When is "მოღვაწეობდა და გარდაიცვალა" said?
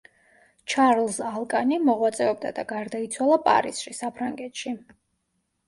1.91-3.39